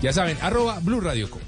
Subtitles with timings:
[0.00, 1.38] Ya saben, arroba Blue Radio Co.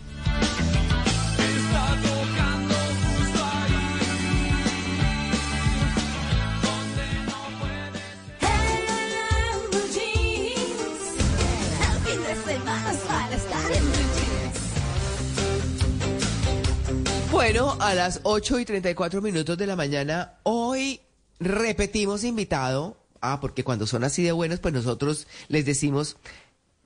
[17.31, 21.01] Bueno, a las 8 y 34 minutos de la mañana, hoy
[21.41, 22.97] repetimos invitado.
[23.21, 26.17] Ah, porque cuando son así de buenos, pues nosotros les decimos,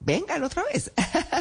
[0.00, 0.92] vengan otra vez.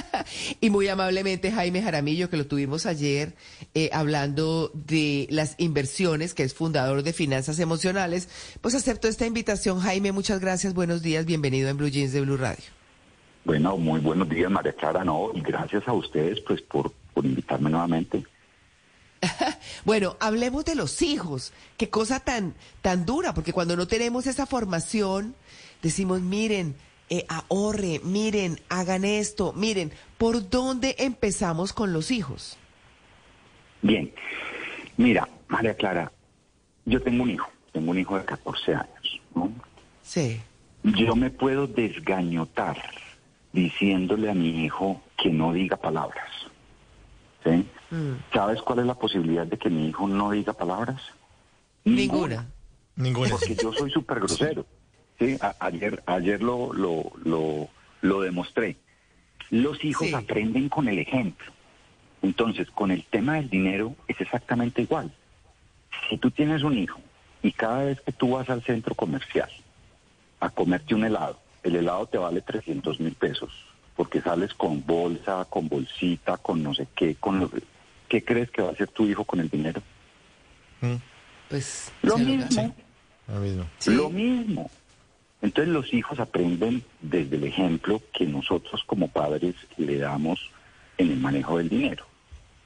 [0.61, 3.35] y muy amablemente Jaime Jaramillo, que lo tuvimos ayer
[3.73, 8.29] eh, hablando de las inversiones, que es fundador de Finanzas Emocionales,
[8.61, 9.79] pues acepto esta invitación.
[9.79, 12.65] Jaime, muchas gracias, buenos días, bienvenido en Blue Jeans de Blue Radio.
[13.45, 17.69] Bueno, muy buenos días, María Clara, no, y gracias a ustedes, pues, por, por invitarme
[17.69, 18.25] nuevamente.
[19.85, 21.53] bueno, hablemos de los hijos.
[21.77, 25.33] Qué cosa tan, tan dura, porque cuando no tenemos esa formación,
[25.81, 26.75] decimos, miren,
[27.09, 32.57] eh, ahorre, miren, hagan esto, miren, ¿por dónde empezamos con los hijos?
[33.81, 34.11] Bien,
[34.97, 36.11] mira, María Clara,
[36.85, 39.51] yo tengo un hijo, tengo un hijo de 14 años, ¿no?
[40.01, 40.41] Sí.
[40.83, 42.77] Yo me puedo desgañotar
[43.51, 46.29] diciéndole a mi hijo que no diga palabras.
[47.43, 47.65] ¿Sí?
[47.91, 48.13] Mm.
[48.33, 51.01] ¿Sabes cuál es la posibilidad de que mi hijo no diga palabras?
[51.83, 52.47] Ninguna.
[52.95, 53.29] Ninguna.
[53.29, 54.65] Porque yo soy súper grosero.
[55.19, 57.69] Sí, a- ayer, ayer lo, lo, lo,
[58.01, 58.77] lo demostré.
[59.49, 60.13] Los hijos Sí.
[60.13, 61.51] aprenden con el ejemplo.
[62.21, 65.11] Entonces, con el tema del dinero es exactamente igual.
[66.09, 66.99] Si tú tienes un hijo
[67.41, 69.49] y cada vez que tú vas al centro comercial
[70.39, 73.51] a comerte un helado, el helado te vale 300 mil pesos,
[73.95, 77.49] porque sales con bolsa, con bolsita, con no sé qué, con lo
[78.07, 79.81] ¿qué crees que va a hacer tu hijo con el dinero?
[81.49, 82.73] Pues Lo mismo.
[83.27, 83.65] Lo mismo.
[83.79, 83.91] Sí.
[83.91, 84.69] Lo mismo.
[85.41, 90.51] Entonces los hijos aprenden desde el ejemplo que nosotros como padres le damos
[90.97, 92.05] en el manejo del dinero.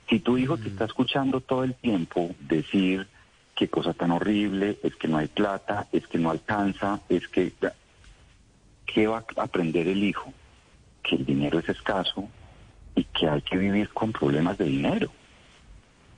[0.10, 3.08] Si tu hijo te está escuchando todo el tiempo decir
[3.56, 7.54] qué cosa tan horrible, es que no hay plata, es que no alcanza, es que...
[8.86, 10.34] ¿Qué va a aprender el hijo?
[11.02, 12.28] Que el dinero es escaso
[12.94, 15.10] y que hay que vivir con problemas de dinero.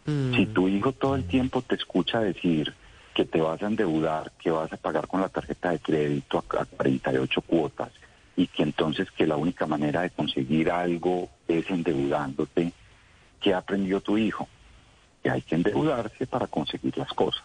[0.06, 0.34] Mm.
[0.34, 2.74] Si tu hijo todo el tiempo te escucha decir
[3.14, 6.62] que te vas a endeudar, que vas a pagar con la tarjeta de crédito a,
[6.62, 7.92] a 48 cuotas
[8.36, 12.72] y que entonces que la única manera de conseguir algo es endeudándote,
[13.40, 14.48] ¿qué aprendió tu hijo?
[15.22, 17.44] Que hay que endeudarse para conseguir las cosas.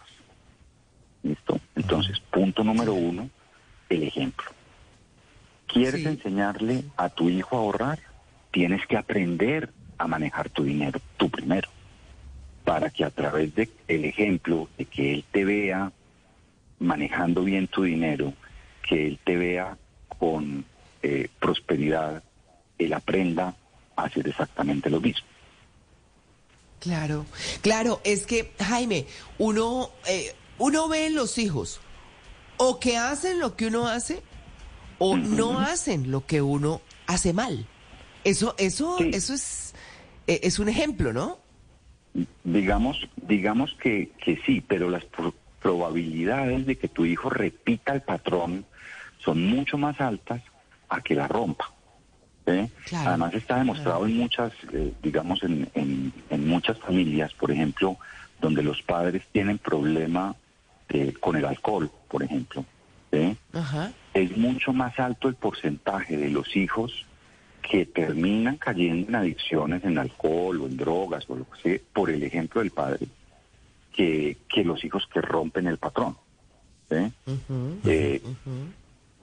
[1.21, 1.59] ¿Listo?
[1.75, 3.29] Entonces, punto número uno,
[3.89, 4.47] el ejemplo.
[5.67, 6.07] ¿Quieres Sí.
[6.07, 7.99] enseñarle a tu hijo a ahorrar?
[8.51, 11.69] Tienes que aprender a manejar tu dinero, tú primero
[12.69, 15.91] para que a través del ejemplo de que él te vea
[16.77, 18.31] manejando bien tu dinero,
[18.87, 19.75] que él te vea
[20.19, 20.63] con
[21.01, 22.21] eh, prosperidad,
[22.77, 23.55] él aprenda
[23.95, 25.25] a hacer exactamente lo mismo.
[26.79, 27.25] Claro,
[27.63, 29.07] claro, es que Jaime,
[29.39, 31.81] uno, eh, uno ve en los hijos
[32.57, 34.21] o que hacen lo que uno hace
[34.99, 37.65] o no hacen lo que uno hace mal.
[38.23, 39.09] Eso, eso, Sí.
[39.11, 39.73] eso es,
[40.27, 41.48] eh, es un ejemplo, ¿no?
[42.43, 48.01] Digamos, digamos que, que sí, pero las pro- probabilidades de que tu hijo repita el
[48.01, 48.65] patrón
[49.19, 50.41] son mucho más altas
[50.89, 51.71] a que la rompa.
[52.45, 57.97] Claro, Además está demostrado en muchas, eh, digamos, en, en- en muchas familias, por ejemplo,
[58.41, 60.35] donde los padres tienen problema
[60.89, 62.65] eh, con el alcohol, por ejemplo.
[63.53, 63.91] Ajá.
[64.13, 67.05] es mucho más alto el porcentaje de los hijos
[67.69, 72.09] que terminan cayendo en adicciones, en alcohol o en drogas o lo que sea, por
[72.09, 73.05] el ejemplo del padre,
[73.93, 76.17] que, que los hijos que rompen el patrón.
[76.89, 77.11] ¿sí?
[77.85, 78.21] Eh,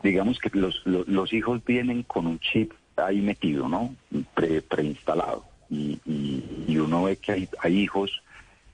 [0.03, 3.97] Digamos que los, los, los hijos vienen con un chip ahí metido, ¿no?
[4.35, 5.45] Pre, preinstalado.
[5.69, 8.23] Y, y, y uno ve que hay, hay hijos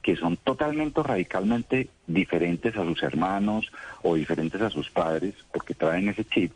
[0.03, 3.73] que son totalmente o radicalmente diferentes a sus hermanos
[4.03, 6.53] o diferentes a sus padres porque traen ese chip,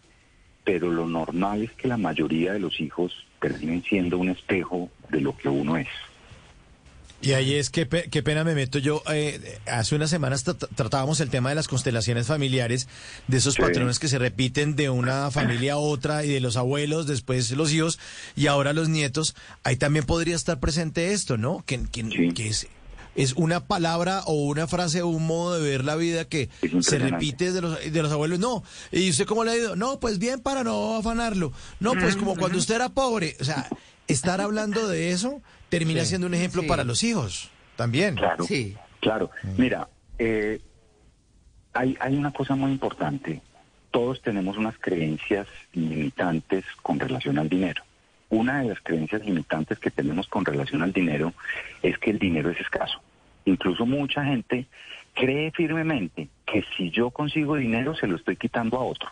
[0.66, 5.20] pero lo normal es que la mayoría de los hijos terminen siendo un espejo de
[5.22, 5.86] lo que uno es.
[7.22, 9.02] Y ahí es que qué pena me meto yo.
[9.10, 12.88] eh, hace unas semanas tra- tratábamos el tema de las constelaciones familiares,
[13.26, 13.62] de esos Sí.
[13.62, 17.72] patrones que se repiten de una familia a otra y de los abuelos, después los
[17.72, 17.98] hijos
[18.36, 19.34] y ahora los nietos.
[19.64, 21.62] Ahí también podría estar presente esto, ¿no?
[21.64, 22.32] Que, que, Sí.
[22.34, 22.66] que es,
[23.16, 26.48] es una palabra o una frase o un modo de ver la vida que
[26.80, 28.38] se repite de los, de los abuelos.
[28.38, 28.62] No.
[28.92, 29.76] ¿Y usted cómo le ha ido?
[29.76, 31.52] No, pues bien para no afanarlo.
[31.80, 33.36] No, pues como cuando usted era pobre.
[33.40, 33.68] O sea,
[34.08, 36.08] estar hablando de eso termina Sí.
[36.10, 36.68] siendo un ejemplo Sí.
[36.68, 38.14] para los hijos también.
[38.16, 38.76] Claro, Sí.
[39.00, 39.30] claro.
[39.56, 39.88] Mira,
[40.18, 40.60] eh,
[41.72, 43.42] hay, hay una cosa muy importante.
[43.90, 47.82] Todos tenemos unas creencias limitantes con relación al dinero.
[48.28, 51.32] Una de las creencias limitantes que tenemos con relación al dinero
[51.82, 53.00] es que el dinero es escaso.
[53.44, 54.66] Incluso mucha gente
[55.14, 59.08] cree firmemente que si yo consigo dinero se lo estoy quitando a otro.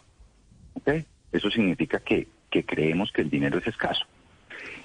[0.75, 1.05] ¿Ok?
[1.33, 4.05] Eso significa que, que creemos que el dinero es escaso.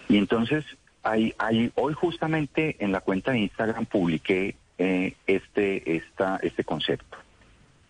[0.08, 0.66] Y entonces,
[1.04, 7.18] hay, hay, hoy justamente en la cuenta de Instagram publiqué eh, este, esta, este concepto.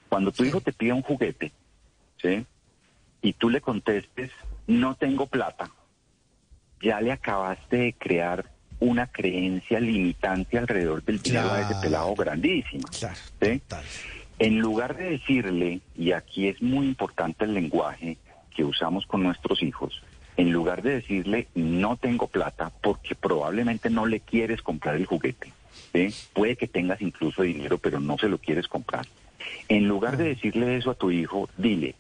[0.09, 1.51] Cuando tu hijo te pide un juguete,
[2.21, 2.45] ¿sí?
[3.21, 4.31] Y tú le contestes,
[4.68, 5.69] no tengo plata,
[6.81, 8.46] ya le acabaste de crear
[8.80, 12.88] una creencia limitante alrededor del dinero a ese pelado grandísima.
[12.98, 13.16] Claro.
[13.42, 13.60] ¿sí?
[13.60, 13.84] total.
[14.40, 18.18] En lugar de decirle, y aquí es muy importante el lenguaje
[18.56, 20.02] que usamos con nuestros hijos,
[20.38, 25.52] en lugar de decirle no tengo plata porque probablemente no le quieres comprar el juguete,
[25.92, 26.16] ¿sí?
[26.32, 29.06] puede que tengas incluso dinero pero no se lo quieres comprar.
[29.68, 31.96] En lugar de decirle eso a tu hijo, dile,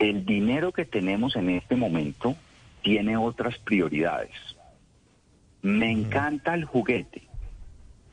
[0.00, 2.36] el dinero que tenemos en este momento
[2.82, 4.30] tiene otras prioridades.
[5.62, 7.22] Me encanta el juguete,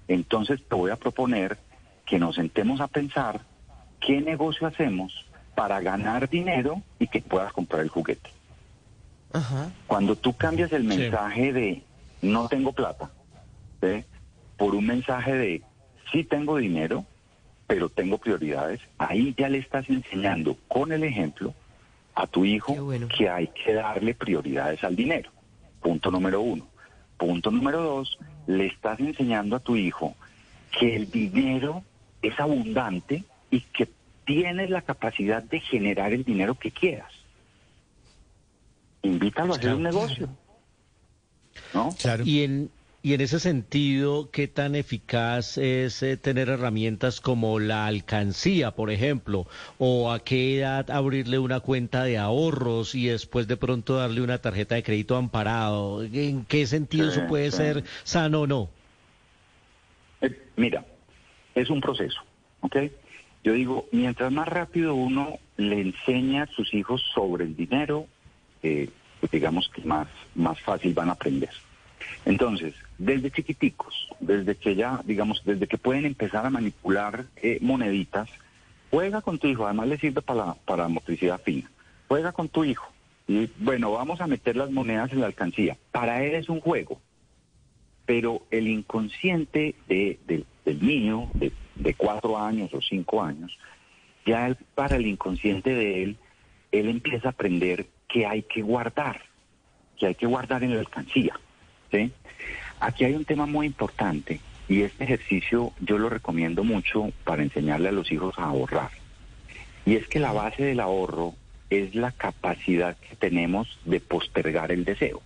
[0.07, 1.57] entonces te voy a proponer
[2.05, 3.41] que nos sentemos a pensar
[3.99, 5.25] qué negocio hacemos
[5.55, 8.29] para ganar dinero y que puedas comprar el juguete.
[9.33, 9.71] Ajá.
[9.87, 10.87] Cuando tú cambias el Sí.
[10.87, 11.83] mensaje de
[12.21, 13.11] no tengo plata
[13.81, 14.03] ¿sí?
[14.57, 15.61] por un mensaje de
[16.11, 17.05] sí tengo dinero,
[17.67, 21.53] pero tengo prioridades, ahí ya le estás enseñando con el ejemplo
[22.15, 23.07] a tu hijo bueno.
[23.07, 25.31] que hay que darle prioridades al dinero.
[25.81, 26.67] Punto número uno.
[27.17, 28.17] Punto número dos,
[28.47, 30.15] le estás enseñando a tu hijo
[30.77, 31.83] que el dinero
[32.21, 33.89] es abundante y que
[34.25, 37.11] tienes la capacidad de generar el dinero que quieras.
[39.03, 39.77] Invítalo a hacer Claro.
[39.77, 40.29] un negocio.
[41.73, 41.95] ¿No?
[42.01, 42.23] Claro.
[42.25, 42.69] Y en,
[43.05, 48.89] y en ese sentido, ¿qué tan eficaz es eh, tener herramientas como la alcancía, por
[48.89, 49.45] ejemplo?
[49.77, 54.39] ¿O a qué edad abrirle una cuenta de ahorros y después de pronto darle una
[54.39, 56.01] tarjeta de crédito amparado?
[56.01, 58.69] ¿En qué sentido eso puede ser sano o no?
[60.21, 60.83] Eh, mira,
[61.53, 62.21] es un proceso,
[62.61, 62.75] ¿ok?
[63.43, 68.07] Yo digo, mientras más rápido uno le enseña a sus hijos sobre el dinero,
[68.63, 68.89] eh,
[69.31, 71.51] digamos que más, más fácil van a aprender.
[72.25, 78.29] Entonces, desde chiquiticos, desde que ya, digamos, desde que pueden empezar a manipular eh, moneditas,
[78.89, 81.69] juega con tu hijo, además le sirve para, para motricidad fina,
[82.07, 82.91] juega con tu hijo.
[83.27, 85.77] Y bueno, vamos a meter las monedas en la alcancía.
[85.91, 87.01] Para él es un juego
[88.05, 93.57] pero el inconsciente de- de- del niño de, de cuatro años o cinco años,
[94.27, 96.17] ya el- para el inconsciente de él,
[96.71, 99.21] él empieza a aprender que hay que guardar,
[99.97, 101.39] que hay que guardar en la alcancía.
[101.91, 102.11] ¿Sí?
[102.79, 107.89] Aquí hay un tema muy importante y este ejercicio yo lo recomiendo mucho para enseñarle
[107.89, 108.91] a los hijos a ahorrar.
[109.85, 111.33] Y es que la base del ahorro
[111.69, 115.21] es la capacidad que tenemos de postergar el deseo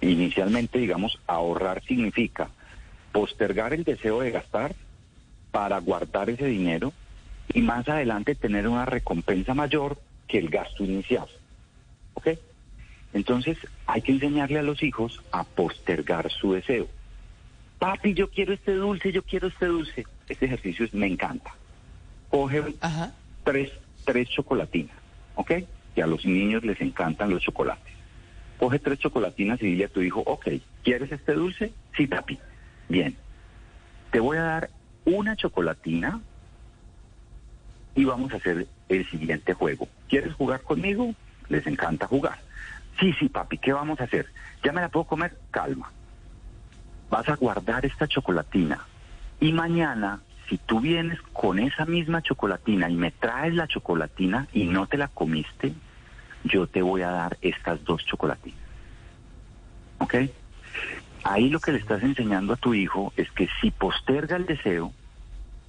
[0.00, 2.48] inicialmente, digamos, ahorrar significa
[3.12, 4.74] postergar el deseo de gastar
[5.50, 6.92] para guardar ese dinero
[7.52, 9.98] y más adelante tener una recompensa mayor
[10.28, 11.26] que el gasto inicial.
[12.14, 12.28] ¿Ok?
[13.12, 16.88] Entonces hay que enseñarle a los hijos a postergar su deseo.
[17.78, 20.04] Papi, yo quiero este dulce, yo quiero este dulce.
[20.28, 21.50] Este ejercicio es- me encanta.
[22.30, 23.14] Coge Ajá.
[23.44, 23.70] tres,
[24.04, 24.96] tres chocolatinas,
[25.36, 25.52] ¿ok?
[25.94, 27.94] Que a los niños les encantan los chocolates.
[28.58, 30.48] Coge tres chocolatinas y dile a tu hijo, ok,
[30.82, 31.72] ¿quieres este dulce?
[31.96, 32.38] Sí, papi.
[32.88, 33.16] Bien.
[34.10, 34.70] Te voy a dar
[35.04, 36.20] una chocolatina
[37.94, 39.88] y vamos a hacer el siguiente juego.
[40.08, 41.14] ¿Quieres jugar conmigo?
[41.48, 42.38] Les encanta jugar.
[42.98, 44.26] Sí, sí, papi, ¿qué vamos a hacer?
[44.62, 45.38] ¿Ya me la puedo comer?
[45.50, 45.90] Calma.
[47.10, 48.84] Vas a guardar esta chocolatina
[49.40, 54.64] y mañana, si tú vienes con esa misma chocolatina y me traes la chocolatina y
[54.64, 55.74] no te la comiste,
[56.44, 58.58] yo te voy a dar estas dos chocolatinas.
[59.98, 60.14] ¿Ok?
[61.24, 64.92] Ahí lo que le estás enseñando a tu hijo es que si posterga el deseo,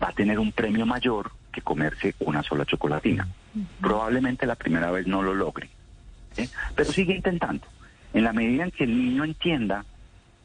[0.01, 3.27] va a tener un premio mayor que comerse una sola chocolatina.
[3.81, 5.69] Probablemente la primera vez no lo logre,
[6.37, 6.49] ¿sí?
[6.75, 7.65] pero sigue intentando.
[8.13, 9.83] En la medida en que el niño entienda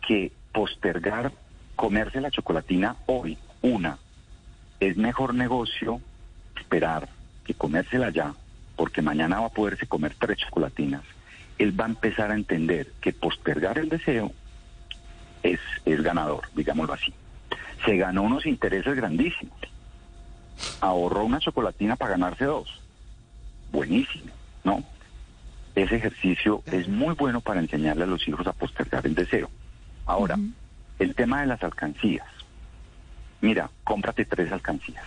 [0.07, 1.33] que postergar
[1.77, 3.99] comerse la chocolatina hoy, una,
[4.81, 6.01] es mejor negocio
[6.57, 7.09] esperar
[7.45, 8.35] que comérsela ya,
[8.77, 11.03] porque mañana va a poderse comer tres chocolatinas.
[11.59, 14.33] Él va a empezar a entender que postergar el deseo
[15.43, 17.13] es, es ganador, digámoslo así.
[17.85, 19.59] Se ganó unos intereses grandísimos.
[20.81, 22.81] Ahorró una chocolatina para ganarse dos.
[23.71, 24.33] Buenísimo,
[24.65, 24.85] ¿no?
[25.75, 29.51] Ese ejercicio es muy bueno para enseñarle a los hijos a postergar el deseo.
[30.07, 30.37] Ahora,
[30.99, 32.27] el tema de las alcancías.
[33.41, 35.05] Mira, cómprate tres alcancías.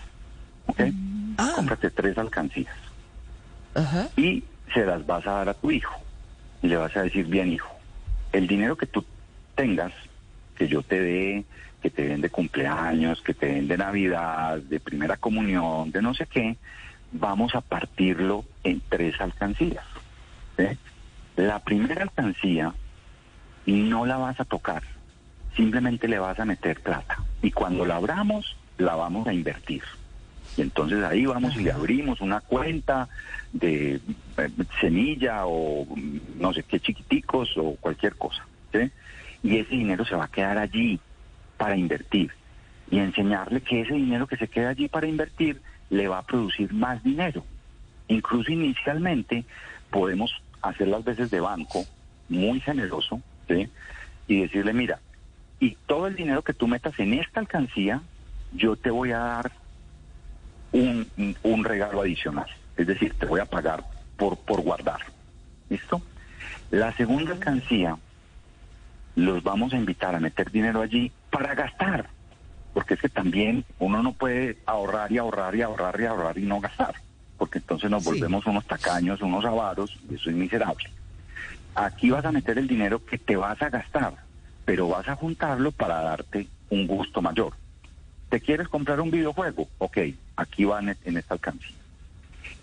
[0.66, 0.82] ¿Ok?
[1.38, 1.54] Ah.
[1.56, 2.76] Cómprate tres alcancías.
[3.76, 4.10] Ajá.
[4.18, 4.44] Y
[4.74, 5.96] se las vas a dar a tu hijo.
[6.62, 7.72] Y le vas a decir, bien hijo,
[8.32, 9.06] el dinero que tú
[9.56, 9.94] tengas,
[10.56, 11.46] que yo te dé,
[11.82, 16.14] que te den de cumpleaños, que te den de Navidad, de primera comunión, de no
[16.16, 16.58] sé qué,
[17.12, 19.86] vamos a partirlo en tres alcancías.
[20.58, 20.66] ¿Sí?
[21.36, 22.74] La primera alcancía
[23.66, 24.84] no la vas a tocar,
[25.56, 27.18] simplemente le vas a meter plata.
[27.42, 29.84] Y cuando la abramos, la vamos a invertir.
[30.58, 33.10] Y entonces ahí vamos y le abrimos una cuenta
[33.52, 33.96] de
[34.38, 38.46] eh, semilla o mm, no sé qué chiquiticos o cualquier cosa.
[38.72, 38.92] ¿sí?
[39.44, 41.00] Y ese dinero se va a quedar allí
[41.58, 42.32] para invertir.
[42.90, 46.72] Y enseñarle que ese dinero que se queda allí para invertir le va a producir
[46.74, 47.44] más dinero.
[48.08, 49.44] Incluso inicialmente
[49.90, 50.32] podemos
[50.70, 51.86] hacer las veces de banco
[52.30, 53.70] muy generoso ¿sí?
[54.28, 55.00] y decirle, mira,
[55.60, 58.02] y todo el dinero que tú metas en esta alcancía,
[58.52, 59.52] yo te voy a dar
[60.72, 61.10] un,
[61.44, 62.48] un- regalo adicional.
[62.76, 63.86] Es decir, te voy a pagar
[64.18, 65.00] por, por guardar.
[65.70, 66.02] ¿Listo?
[66.72, 67.98] La segunda alcancía
[69.16, 72.10] los vamos a invitar a meter dinero allí para gastar.
[72.74, 76.42] Porque es que también uno no puede ahorrar y ahorrar y ahorrar y ahorrar y
[76.42, 76.96] no gastar.
[77.38, 78.10] Porque entonces nos Sí.
[78.10, 80.86] volvemos unos tacaños, unos avaros y eso es miserable.
[81.76, 84.14] Aquí vas a meter el dinero que te vas a gastar,
[84.64, 87.54] pero vas a juntarlo para darte un gusto mayor.
[88.30, 89.68] ¿Te quieres comprar un videojuego?
[89.78, 89.98] Ok,
[90.38, 91.76] aquí va en, en esta alcancía.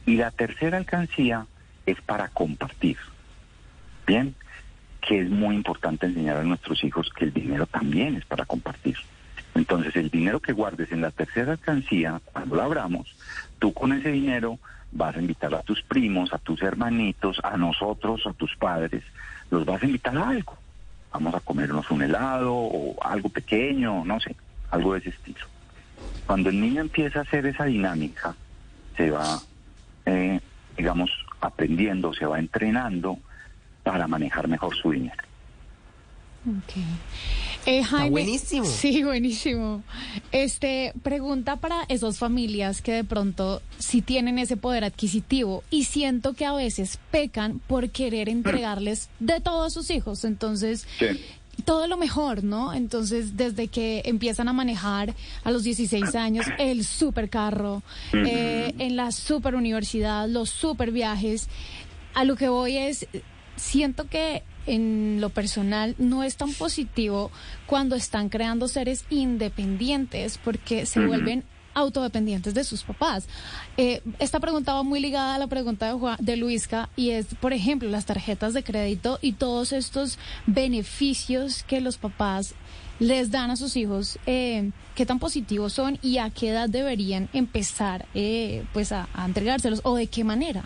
[0.06, 1.46] Y la tercera alcancía
[1.86, 2.96] es para compartir.
[4.06, 4.34] Bien,
[5.00, 8.96] que es muy importante enseñar a nuestros hijos que el dinero también es para compartir.
[9.54, 13.14] Entonces, el dinero que guardes en la tercera alcancía, cuando la abramos,
[13.58, 14.58] tú con ese dinero
[14.92, 19.02] vas a invitar a tus primos, a tus hermanitos, a nosotros, a tus padres,
[19.50, 20.56] los vas a invitar a algo.
[21.12, 24.34] Vamos a comernos un helado o algo pequeño, no sé,
[24.70, 25.46] algo de ese estilo.
[26.26, 28.34] Cuando el niño empieza a hacer esa dinámica,
[28.96, 29.40] se va,
[30.06, 30.40] eh,
[30.76, 33.18] digamos, aprendiendo, se va entrenando
[33.82, 35.22] para manejar mejor su dinero.
[36.46, 36.74] Ok.
[37.64, 38.64] Eh, Jaime, buenísimo.
[38.66, 39.82] Sí, buenísimo.
[40.32, 46.32] Este, pregunta para esas familias que de pronto sí tienen ese poder adquisitivo y siento
[46.34, 50.24] que a veces pecan por querer entregarles de todo a sus hijos.
[50.24, 51.06] Entonces, Sí.
[51.64, 52.74] todo lo mejor, ¿no?
[52.74, 55.14] Entonces, desde que empiezan a manejar
[55.44, 61.48] a los 16 años el supercarro, eh, en la super universidad, los super viajes,
[62.14, 63.06] a lo que voy es,
[63.62, 67.30] siento que en lo personal no es tan positivo
[67.66, 73.26] cuando están creando seres independientes porque se vuelven autodependientes de sus papás.
[73.76, 77.26] Eh, esta pregunta va muy ligada a la pregunta de, Juan, de Luisca y es,
[77.40, 82.54] por ejemplo, las tarjetas de crédito y todos estos beneficios que los papás
[82.98, 87.28] les dan a sus hijos, eh, qué tan positivos son y a qué edad deberían
[87.32, 90.62] empezar eh, pues a, a entregárselos o de qué manera.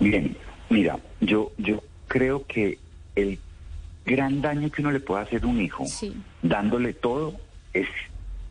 [0.00, 0.36] Bien,
[0.70, 2.78] mira, yo, yo creo que
[3.14, 3.38] el
[4.06, 6.14] gran daño que uno le puede hacer a un hijo Sí.
[6.42, 7.34] dándole todo
[7.74, 7.88] es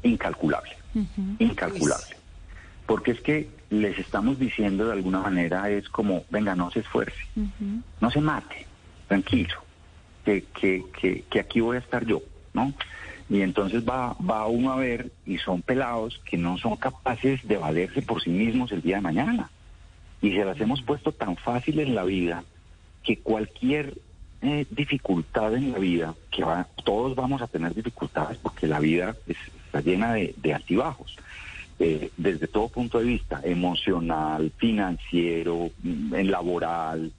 [0.03, 0.71] incalculable,
[1.39, 2.15] incalculable.
[2.86, 7.19] Porque es que les estamos diciendo de alguna manera es como, venga, no se esfuerce,
[8.00, 8.65] no se mate,
[9.07, 9.55] tranquilo,
[10.24, 12.21] que, que, que, que aquí voy a estar yo,
[12.53, 12.74] ¿no?
[13.29, 17.57] Y entonces va, va uno a ver y son pelados que no son capaces de
[17.57, 19.50] valerse por sí mismos el día de mañana.
[20.21, 22.43] Y se las hemos puesto tan fácil en la vida
[23.07, 23.93] que cualquier
[24.41, 29.15] eh, dificultad en la vida, que va, todos vamos a tener dificultades porque la vida
[29.25, 31.15] es- está llena de, de altibajos,
[31.79, 37.11] eh, desde todo punto de vista, emocional, financiero, mm, en laboral.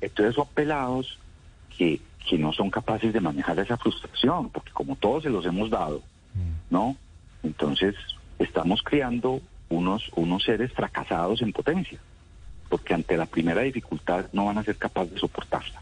[0.00, 1.18] Entonces son pelados
[1.76, 5.68] que, que no son capaces de manejar esa frustración, porque como todos se los hemos
[5.70, 6.00] dado,
[6.70, 6.96] ¿no?
[7.42, 7.94] Entonces
[8.38, 11.98] estamos creando unos, unos seres fracasados en potencia,
[12.74, 15.80] porque ante la primera dificultad no van a ser capaces de soportarla.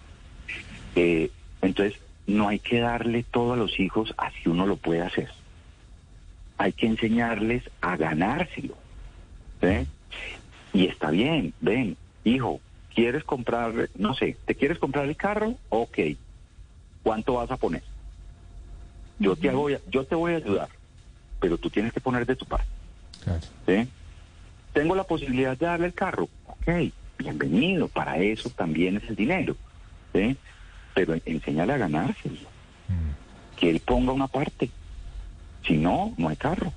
[0.94, 1.30] Eh,
[1.62, 5.30] entonces, no hay que darle todo a los hijos así uno lo puede hacer.
[6.58, 8.74] Hay que enseñarles a ganárselo.
[9.62, 9.86] ¿sí?
[10.74, 12.60] Y está bien, ven, hijo,
[12.94, 15.54] ¿quieres comprar, no sé, ¿te quieres comprar el carro?
[15.70, 15.98] Ok.
[17.02, 17.82] ¿Cuánto vas a poner?
[19.18, 20.68] yo te hago, yo te voy a ayudar,
[21.40, 22.68] pero tú tienes que poner de tu parte.
[23.64, 23.88] ¿sí?
[24.72, 26.68] Tengo la posibilidad de darle el carro, ok,
[27.18, 29.54] bienvenido, para eso también es el dinero,
[30.14, 30.36] ¿sí?
[30.94, 32.36] Pero enséñale a ganárselo,
[33.58, 34.70] que él ponga una parte,
[35.66, 36.72] si no, no hay carro.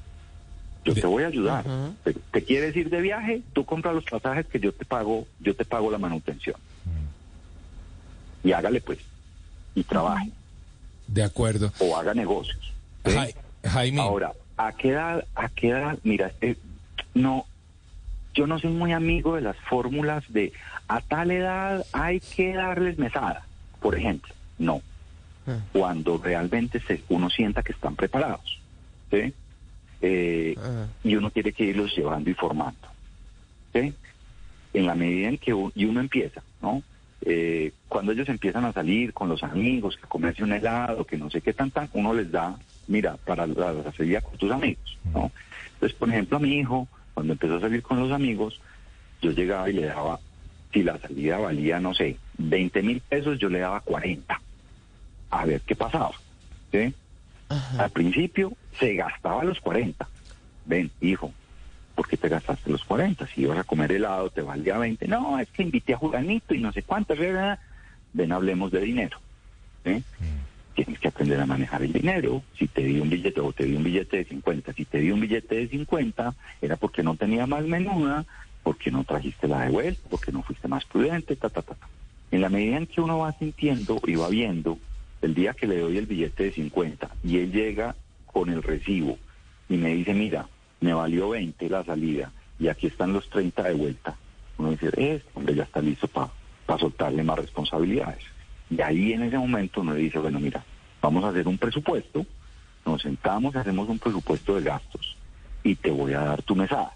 [0.83, 1.65] Yo te voy a ayudar.
[2.03, 3.41] ¿Te, te quieres ir de viaje?
[3.53, 6.55] Tú compras los pasajes que yo te pago, yo te pago la manutención.
[8.43, 8.99] Y hágale pues,
[9.73, 10.29] y trabaje,
[11.07, 11.71] De acuerdo.
[11.79, 12.71] o haga negocios.
[13.63, 13.99] Jaime.
[14.01, 15.97] Ahora, ¿a qué edad, a qué edad?
[16.03, 16.55] Mira, eh,
[17.15, 17.47] no,
[18.35, 20.53] yo no soy muy amigo de las fórmulas de
[20.87, 23.45] a tal edad hay que darles mesada,
[23.81, 24.33] por ejemplo.
[24.59, 24.81] No.
[25.47, 25.57] Ah.
[25.73, 28.59] Cuando realmente se, uno sienta que están preparados.
[29.11, 29.33] ¿sí?
[30.01, 30.87] Eh, Ah.
[31.03, 32.87] Y uno tiene que irlos llevando y formando.
[33.73, 33.93] ¿sí?
[34.73, 36.83] En la medida en que u- y uno empieza, ¿no?
[37.27, 41.29] Eh, cuando ellos empiezan a salir con los amigos, que comerse un helado, que no
[41.31, 42.55] sé qué tan tan, uno les da,
[42.87, 45.31] mira, para la, la salida con tus amigos, ¿no?
[45.73, 48.61] Entonces, por ejemplo, a mi hijo, cuando empezó a salir con los amigos,
[49.21, 50.19] yo llegaba y le daba,
[50.71, 54.39] si la salida valía, no sé, 20 mil pesos, yo le daba 40,
[55.31, 56.11] a ver qué pasaba,
[56.71, 56.93] ¿sí?
[57.79, 60.07] Al principio se gastaba los 40.
[60.65, 61.33] Ven, hijo,
[61.95, 63.27] ¿por qué te gastaste los 40?
[63.27, 65.07] Si ibas a comer helado, te valía 20.
[65.07, 67.17] No, es que invité a Juranito y no sé cuántas.
[68.13, 69.17] Ven, hablemos de dinero.
[69.83, 70.03] ¿sí?
[70.75, 72.43] Tienes que aprender a manejar el dinero.
[72.57, 75.09] Si te di un billete o te di un billete de 50, si te di
[75.09, 78.25] un billete de 50, era porque no tenía más menuda,
[78.61, 81.77] porque no trajiste la de vuelta, porque no fuiste más prudente, ta, ta, ta.
[82.31, 84.77] En la medida en que uno va sintiendo y va viendo,
[85.21, 89.17] el día que le doy el billete de 50 y él llega con el recibo
[89.69, 90.47] y me dice, mira,
[90.81, 94.15] me valió 20 la salida y aquí están los 30 de vuelta.
[94.57, 98.23] Uno dice, este hombre ya está listo para soltarle más responsabilidades.
[98.69, 100.63] Y ahí en ese momento le dice, bueno, mira,
[101.01, 102.25] vamos a hacer un presupuesto,
[102.85, 105.15] nos sentamos, hacemos un presupuesto de gastos
[105.63, 106.93] y te voy a dar tu mesada.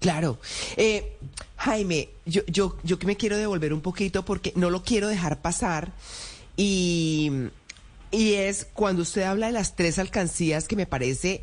[0.00, 0.38] Claro.
[0.76, 1.16] Eh,
[1.56, 5.40] Jaime, yo, yo, yo que me quiero devolver un poquito porque no lo quiero dejar
[5.40, 5.92] pasar
[6.56, 7.32] y,
[8.10, 11.42] y es cuando usted habla de las tres alcancías que me parece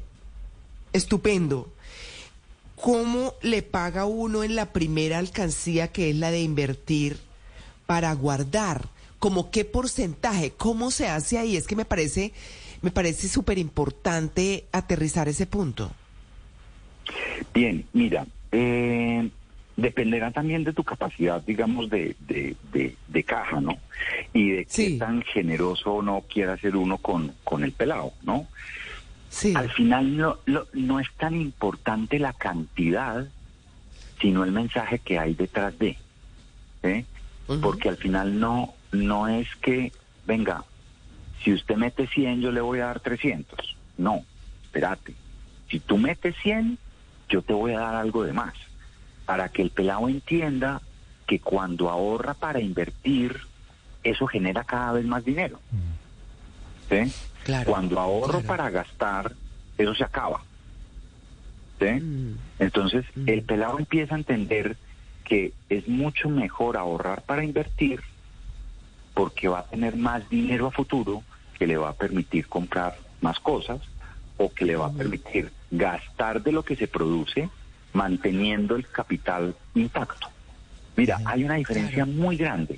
[0.93, 1.71] estupendo.
[2.75, 7.17] ¿Cómo le paga uno en la primera alcancía que es la de invertir
[7.91, 8.87] para guardar?
[9.19, 10.51] ¿Como qué porcentaje?
[10.51, 11.57] ¿Cómo se hace ahí?
[11.57, 12.31] Es que me parece,
[12.81, 15.91] me parece súper importante aterrizar ese punto.
[17.53, 19.29] Bien, mira, eh,
[19.75, 23.77] dependerá también de tu capacidad, digamos, de, de, de, de caja, ¿no?
[24.31, 24.93] Y de Sí.
[24.93, 28.47] qué tan generoso o no quiera ser uno con, con el pelado, ¿no?
[29.29, 29.51] Sí.
[29.53, 33.27] Al final no, lo- no es tan importante la cantidad,
[34.21, 35.97] sino el mensaje que hay detrás de.
[37.61, 39.91] Porque al final no, no es que,
[40.25, 40.63] venga,
[41.43, 43.75] si usted mete 100, yo le voy a dar 300.
[43.97, 44.23] No,
[44.63, 45.15] espérate.
[45.69, 46.77] Si tú metes 100,
[47.29, 48.53] yo te voy a dar algo de más.
[49.25, 50.81] Para que el pelado entienda
[51.27, 53.39] que cuando ahorra para invertir,
[54.03, 55.59] eso genera cada vez más dinero.
[56.89, 57.11] ¿Sí?
[57.43, 58.47] Claro, Cuando ahorro claro.
[58.47, 59.33] para gastar,
[59.77, 60.41] eso se acaba.
[61.79, 61.85] ¿Sí?
[61.85, 62.37] Mm.
[62.59, 64.77] Entonces, el pelado empieza a entender
[65.31, 68.01] que es mucho mejor ahorrar para invertir
[69.13, 71.23] porque va a tener más dinero a futuro
[71.57, 73.79] que le va a permitir comprar más cosas
[74.35, 77.47] o que le va a permitir gastar de lo que se produce
[77.93, 80.27] manteniendo el capital intacto.
[80.97, 82.77] Mira, hay una diferencia muy grande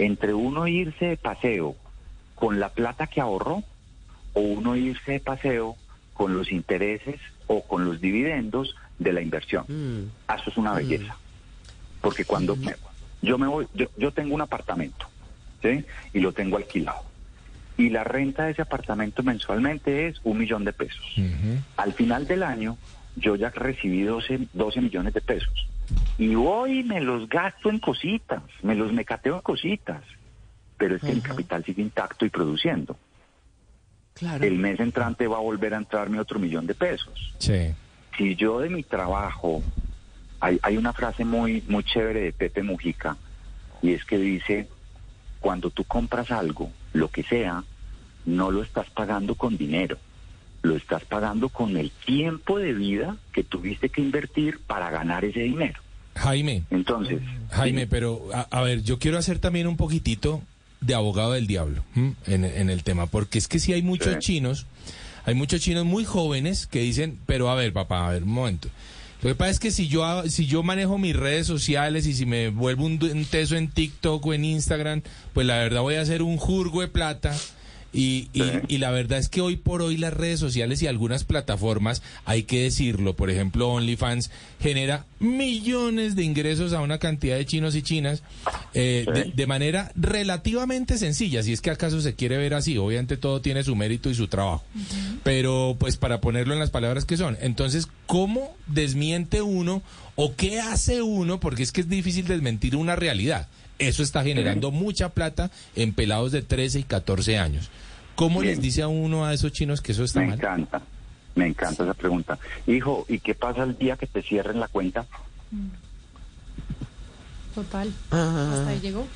[0.00, 1.76] entre uno irse de paseo
[2.34, 3.62] con la plata que ahorró
[4.32, 5.76] o uno irse de paseo
[6.12, 9.64] con los intereses o con los dividendos de la inversión.
[9.68, 10.32] Mm.
[10.34, 11.16] Eso es una belleza.
[12.04, 12.76] Porque cuando me-
[13.22, 15.06] yo me voy, yo, yo tengo un apartamento,
[15.62, 15.84] ¿sí?
[16.12, 17.02] Y lo tengo alquilado.
[17.76, 21.04] Y la renta de ese apartamento mensualmente es un millón de pesos.
[21.76, 22.76] Al final del año,
[23.16, 25.52] yo ya recibí 12, 12 millones de pesos.
[26.18, 30.02] Y hoy me los gasto en cositas, me los mecateo en cositas.
[30.76, 32.96] Pero es que el capital sigue intacto y produciendo.
[34.14, 34.44] Claro.
[34.44, 37.34] El mes entrante va a volver a entrarme otro millón de pesos.
[37.38, 37.72] Sí.
[38.16, 39.62] Si yo de mi trabajo,
[40.44, 43.16] hay, hay una frase muy, muy chévere de Pepe Mujica,
[43.82, 44.68] y es que dice,
[45.40, 47.64] cuando tú compras algo, lo que sea,
[48.26, 49.98] no lo estás pagando con dinero,
[50.62, 55.40] lo estás pagando con el tiempo de vida que tuviste que invertir para ganar ese
[55.40, 55.80] dinero.
[56.16, 60.42] Jaime, Entonces, Jaime, pero a, a ver, yo quiero hacer también un poquitito
[60.80, 61.82] de abogado del diablo
[62.26, 64.18] en, en el tema, porque es que sí hay muchos Sí.
[64.20, 64.66] chinos,
[65.26, 68.68] hay muchos chinos muy jóvenes que dicen, pero a ver, papá, a ver, un momento.
[69.24, 72.26] Lo que pasa es que si yo, si yo manejo mis redes sociales y si
[72.26, 75.00] me vuelvo un, un teso en TikTok o en Instagram,
[75.32, 77.34] pues la verdad voy a hacer un jurgo de plata
[77.94, 81.22] Y, y, y, la verdad es que hoy por hoy las redes sociales y algunas
[81.22, 84.30] plataformas, hay que decirlo, por ejemplo OnlyFans
[84.64, 88.22] genera millones de ingresos a una cantidad de chinos y chinas
[88.72, 93.18] eh, de, de, manera relativamente sencilla, si es que acaso se quiere ver así, obviamente
[93.18, 95.18] todo tiene su mérito y su trabajo, uh -huh.
[95.22, 99.82] pero pues para ponerlo en las palabras que son, entonces, ¿cómo desmiente uno
[100.16, 101.40] o qué hace uno?
[101.40, 103.48] Porque es que es difícil desmentir una realidad.
[103.78, 107.70] Eso está generando mucha plata en pelados de 13 y 14 años.
[108.14, 108.54] ¿Cómo Bien.
[108.54, 110.38] les dice a uno a esos chinos que eso está me mal?
[110.38, 110.82] Me encanta,
[111.34, 112.38] me encanta esa pregunta.
[112.66, 115.06] Hijo, ¿y qué pasa el día que te cierren la cuenta?
[117.54, 117.92] Total.
[118.10, 118.50] Ah.
[118.52, 119.06] Hasta ahí llegó.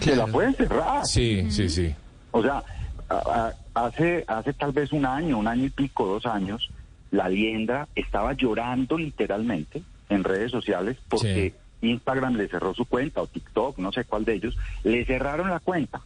[0.00, 1.04] Se la pueden cerrar.
[1.06, 1.94] Sí, sí, sí.
[2.30, 2.62] O sea,
[3.08, 6.70] a, a, hace, hace tal vez un año, un año y pico, dos años,
[7.10, 11.86] la liendra estaba llorando literalmente en redes sociales porque sí.
[11.88, 15.60] Instagram le cerró su cuenta o TikTok, no sé cuál de ellos, le cerraron la
[15.60, 16.00] cuenta.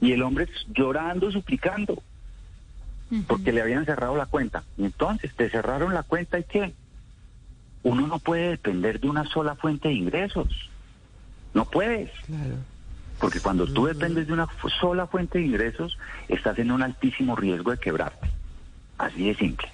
[0.00, 2.02] Y el hombre llorando, suplicando,
[3.12, 3.24] uh -huh.
[3.26, 4.64] porque le habían cerrado la cuenta.
[4.76, 6.74] Y entonces, te cerraron la cuenta y qué?
[7.84, 10.48] Uno no puede depender de una sola fuente de ingresos.
[11.54, 12.10] No puedes.
[12.26, 12.56] Claro.
[13.20, 14.48] Porque cuando tú dependes de una
[14.80, 15.96] sola fuente de ingresos,
[16.28, 18.28] estás en un altísimo riesgo de quebrarte.
[18.98, 19.68] Así de simple.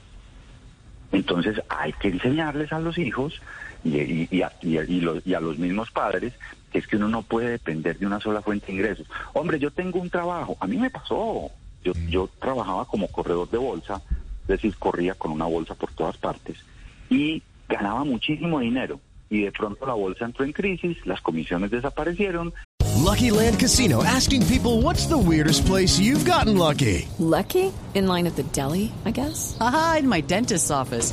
[1.12, 3.40] Entonces hay que enseñarles a los hijos
[3.85, 6.35] y, y, y, a, y, los, y, a, los mismos padres
[6.70, 9.07] que es que uno no puede depender de una sola fuente de ingresos.
[9.33, 11.51] Hombre, yo tengo un trabajo, a mí me pasó,
[11.84, 14.02] yo, yo trabajaba como corredor de bolsa,
[14.42, 16.58] es decir, corría con una bolsa por todas partes
[17.10, 19.00] y ganaba muchísimo dinero.
[19.30, 22.52] Y de pronto la bolsa entró en crisis, las comisiones desaparecieron.
[22.96, 27.06] Lucky Land Casino asking people what's the weirdest place you've gotten lucky.
[27.18, 27.72] Lucky?
[27.94, 29.56] In line at the deli, I guess.
[29.60, 31.12] Aha, in my dentist's office.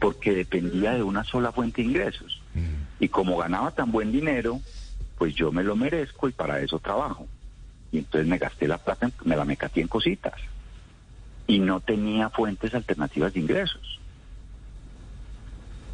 [0.00, 2.40] porque dependía de una sola fuente de ingresos.
[2.98, 4.60] Y como ganaba tan buen dinero,
[5.18, 7.26] pues yo me lo merezco y para eso trabajo.
[7.92, 10.34] Y entonces me gasté la plata, me la mecaté en cositas.
[11.46, 14.00] Y no tenía fuentes alternativas de ingresos.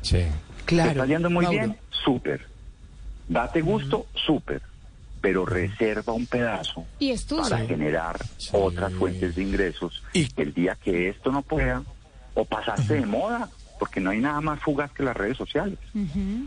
[0.03, 0.25] Sí.
[0.65, 0.91] Claro.
[0.93, 1.59] ¿Te está yendo muy Mauro.
[1.59, 1.79] bien?
[2.05, 2.47] Súper.
[3.29, 4.63] Date gusto, súper.
[5.21, 8.17] Pero reserva un pedazo Y para generar
[8.53, 10.01] otras fuentes de ingresos.
[10.13, 11.83] Y- el día que esto no pueda,
[12.35, 15.79] o pasaste de moda, porque no hay nada más fugaz que las redes sociales.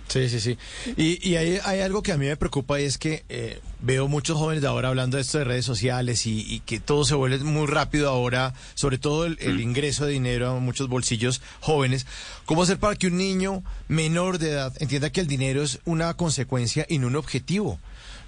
[0.08, 0.58] Sí, sí, sí.
[0.98, 4.08] Y, y hay, hay algo que a mí me preocupa y es que eh, veo
[4.08, 7.16] muchos jóvenes de ahora hablando de esto de redes sociales y, y que todo se
[7.16, 12.08] vuelve muy rápido ahora, sobre todo el, el ingreso de dinero a muchos bolsillos jóvenes.
[12.46, 16.14] ¿Cómo hacer para que un niño menor de edad entienda que el dinero es una
[16.16, 17.80] consecuencia y no un objetivo?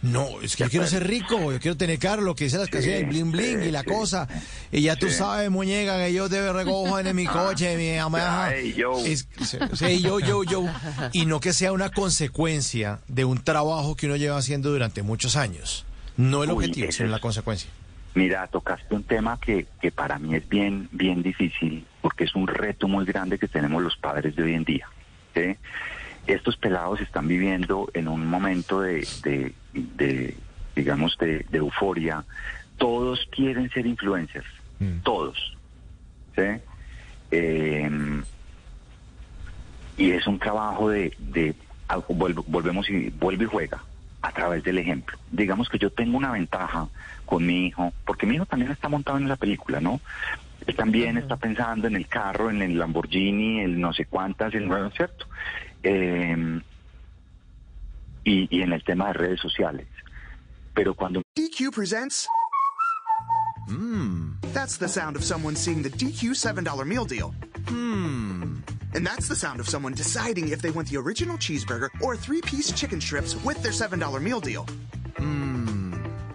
[0.02, 2.66] No, es que yo quiero ser rico, yo quiero tener caro, lo que dice las
[2.68, 3.86] Sí, canciones, el bling bling sí, y la sí.
[3.86, 4.28] cosa.
[4.72, 8.50] Y ya tú sabes, muñeca, que yo te recojo en mi coche, mi mamá.
[8.76, 8.98] Yo.
[9.06, 9.28] Es-
[10.02, 10.66] yo, yo, yo.
[11.14, 15.36] Y no que sea una consecuencia de un trabajo que uno lleva haciendo durante muchos
[15.36, 15.86] años.
[16.18, 17.70] No el Uy, objetivo, sino es- la consecuencia.
[18.16, 22.46] Mira, tocaste un tema que, que para mí es bien, bien difícil, porque es un
[22.48, 24.88] reto muy grande que tenemos los padres de hoy en día.
[25.34, 25.56] ¿sí?
[26.34, 30.38] Estos pelados están viviendo en un momento de, de, de,
[30.76, 32.24] digamos, de, de euforia.
[32.78, 34.48] Todos quieren ser influencers,
[34.80, 35.02] Mm.
[35.04, 35.38] todos.
[36.36, 36.42] ¿sí?
[37.32, 38.22] Eh,
[39.98, 41.54] y es un trabajo de, de
[41.88, 43.84] ah, volvemos y vuelve y juega
[44.24, 45.18] a través del ejemplo.
[45.32, 46.88] Digamos que yo tengo una ventaja
[47.26, 50.00] con mi hijo, porque mi hijo también está montado en esa película, ¿no?
[50.68, 54.68] Él también está pensando en el carro, en el Lamborghini, el no sé cuántas, el
[54.68, 55.26] nuevo, ¿cierto?
[55.84, 56.62] Eh,
[58.24, 59.88] y, y en el tema de redes sociales.
[60.74, 62.28] Pero cuando DQ presents.
[63.68, 64.38] Mmm.
[64.54, 67.34] That's the sound of someone seeing the DQ $7 meal deal.
[67.66, 68.62] Mmm.
[68.94, 72.42] And that's the sound of someone deciding if they want the original cheeseburger or three
[72.42, 74.66] piece chicken strips with their $7 meal deal.
[75.16, 75.51] Mmm.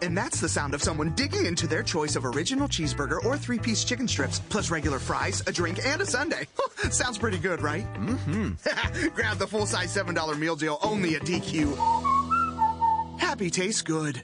[0.03, 3.59] And that's the sound of someone digging into their choice of original cheeseburger or three
[3.59, 6.47] piece chicken strips, plus regular fries, a drink, and a sundae.
[6.91, 7.85] Sounds pretty good, right?
[7.95, 9.09] Mm hmm.
[9.15, 11.77] Grab the full size $7 meal deal only at DQ.
[13.19, 14.23] Happy tastes good.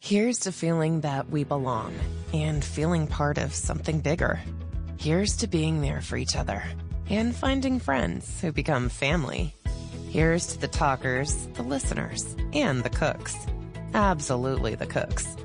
[0.00, 1.94] Here's to feeling that we belong
[2.34, 4.40] and feeling part of something bigger.
[4.98, 6.62] Here's to being there for each other
[7.08, 9.54] and finding friends who become family.
[10.08, 13.36] Here's to the talkers, the listeners, and the cooks.
[13.94, 15.36] Absolutely the cooks.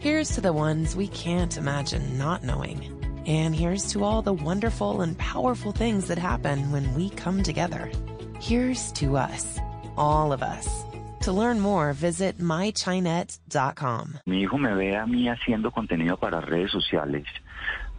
[0.00, 2.80] Here's to the ones we can't imagine not knowing.
[3.26, 7.88] And here's to all the wonderful and powerful things that happen when we come together.
[8.40, 9.60] Here's to us,
[9.96, 10.68] all of us.
[11.20, 14.18] To learn more, visit mychinet.com.
[14.26, 17.26] Mi hijo me ve a mí haciendo contenido para redes sociales.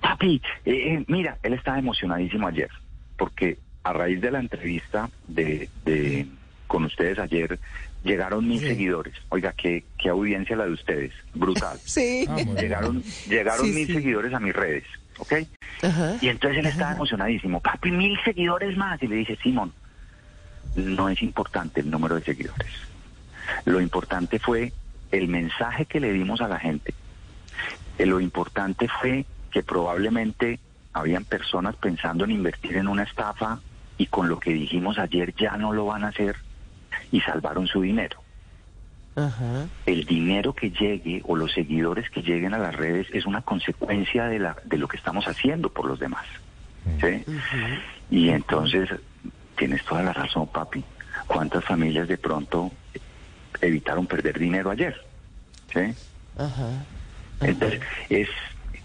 [0.01, 2.69] Papi, eh, eh, mira, él estaba emocionadísimo ayer,
[3.17, 6.27] porque a raíz de la entrevista de, de
[6.73, 7.59] con ustedes ayer,
[8.03, 9.13] llegaron mil seguidores.
[9.29, 11.13] Oiga, qué, qué audiencia la de ustedes.
[11.35, 11.77] Brutal.
[11.85, 12.25] Sí.
[12.59, 13.93] Llegaron, llegaron Sí, mil sí.
[13.93, 14.83] seguidores a mis redes,
[15.19, 15.33] ¿ok?
[16.19, 17.59] Y entonces él estaba emocionadísimo.
[17.59, 19.03] Papi, mil seguidores más.
[19.03, 19.71] Y le dije, Simón,
[20.75, 22.71] no es importante el número de seguidores.
[23.65, 24.73] Lo importante fue
[25.11, 26.91] el mensaje que le dimos a la gente.
[27.99, 30.59] Eh, Lo importante fue que probablemente
[30.91, 33.59] habían personas pensando en invertir en una estafa
[33.99, 36.35] y con lo que dijimos ayer ya no lo van a hacer
[37.11, 38.19] y salvaron su dinero.
[39.15, 39.67] Ajá.
[39.85, 44.25] El dinero que llegue o los seguidores que lleguen a las redes es una consecuencia
[44.25, 46.25] de, la, de lo que estamos haciendo por los demás.
[46.99, 47.23] ¿sí?
[48.09, 48.89] Y entonces,
[49.57, 50.83] tienes toda la razón, papi.
[51.27, 52.71] ¿Cuántas familias de pronto
[53.61, 54.95] evitaron perder dinero ayer?
[55.71, 55.93] ¿Sí?
[56.37, 56.83] Ajá.
[57.41, 58.29] Entonces, es,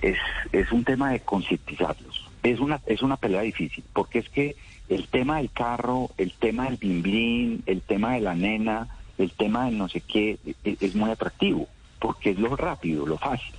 [0.03, 0.19] es,
[0.53, 2.28] es un tema de concientizarlos.
[2.49, 4.57] Es una, es una pelea difícil, porque es que
[4.89, 9.67] el tema del carro, el tema del bimblín, el tema de la nena, el tema
[9.67, 13.55] del no sé qué, e- es, muy atractivo, porque es lo rápido, lo fácil.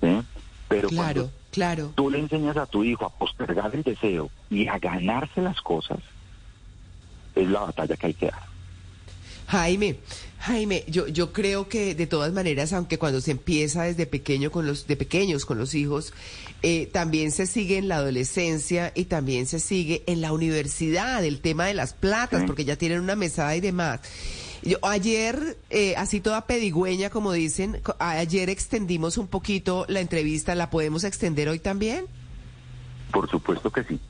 [0.00, 0.20] ¿sí?
[0.68, 1.92] Pero Claro, claro.
[1.96, 5.98] tú le enseñas a tu hijo a postergar el deseo y a ganarse las cosas,
[7.34, 8.51] es la batalla que hay que dar.
[9.52, 9.98] Jaime,
[10.38, 14.66] Jaime, yo, yo creo que de todas maneras, aunque cuando se empieza desde pequeño con
[14.66, 16.14] los, de pequeños con los hijos,
[16.62, 21.42] eh, también se sigue en la adolescencia y también se sigue en la universidad, el
[21.42, 24.00] tema de las platas, porque ya tienen una mesada y demás.
[24.62, 30.70] Yo, ayer, eh, así toda pedigüeña, como dicen, ayer extendimos un poquito la entrevista, ¿la
[30.70, 32.06] podemos extender hoy también?
[33.12, 34.00] Por supuesto que sí.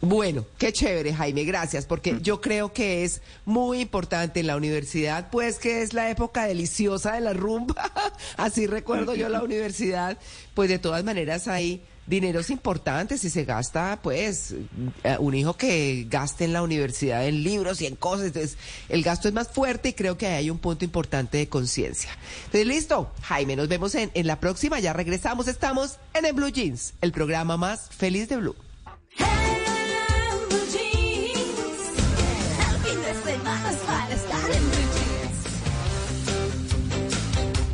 [0.00, 5.30] Bueno, qué chévere, Jaime, gracias, porque yo creo que es muy importante en la universidad,
[5.30, 7.90] pues que es la época deliciosa de la rumba,
[8.36, 10.18] así recuerdo yo la universidad,
[10.54, 14.54] pues de todas maneras hay dineros importantes y se gasta, pues,
[15.02, 18.56] eh, un hijo que gaste en la universidad en libros y en cosas, entonces
[18.88, 22.10] el gasto es más fuerte y creo que ahí hay un punto importante de conciencia.
[22.46, 26.94] Entonces, listo, Jaime, nos vemos en, la próxima, ya regresamos, estamos en el Blue Jeans,
[27.00, 28.56] el programa más feliz de Blue.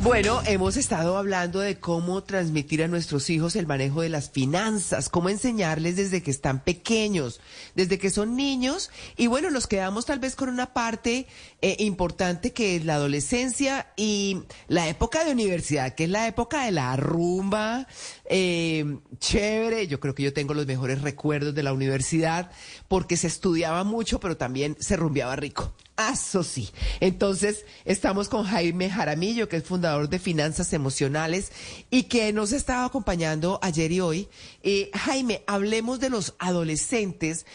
[0.03, 5.07] Bueno, hemos estado hablando de cómo transmitir a nuestros hijos el manejo de las finanzas,
[5.07, 7.39] cómo enseñarles desde que están pequeños,
[7.73, 8.91] desde que son niños.
[9.15, 11.25] Y bueno, nos quedamos tal vez con una parte
[11.61, 16.65] eh, importante que es la adolescencia y la época de universidad, que es la época
[16.65, 17.87] de la rumba,
[18.25, 19.87] eh, chévere.
[19.87, 22.51] Yo creo que yo tengo los mejores recuerdos de la universidad
[22.89, 25.73] porque se estudiaba mucho, pero también se rumbeaba rico.
[25.95, 26.69] Ah, Eso sí.
[26.99, 31.51] Entonces, estamos con Jaime Jaramillo, que es fundador de Finanzas Emocionales
[31.91, 34.27] y que nos ha estado acompañando ayer y hoy.
[34.63, 37.45] Eh, Jaime, hablemos de los adolescentes.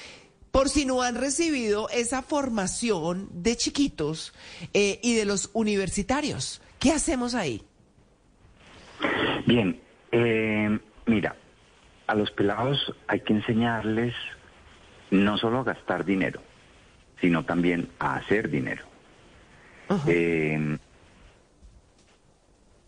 [0.53, 4.33] Por si no han recibido esa formación de chiquitos
[4.72, 6.62] eh, y de los universitarios.
[6.79, 7.62] ¿Qué hacemos ahí?
[9.46, 9.81] Bien,
[10.12, 11.37] eh, mira,
[12.07, 14.14] a los pelados hay que enseñarles
[15.11, 16.40] no solo a gastar dinero,
[17.20, 18.85] sino también a hacer dinero.
[20.07, 20.78] Eh,